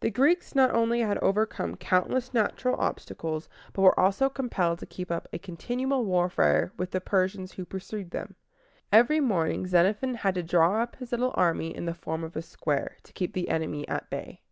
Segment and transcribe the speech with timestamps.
[0.00, 4.84] The Greeks not only had to overcome countless natural obstacles, but were also compelled to
[4.86, 8.34] keep up a continual warfare with the Persians who pursued them.
[8.90, 12.42] Every morning Xenophon had to draw up his little army in the form of a
[12.42, 14.42] square, to keep the enemy at bay.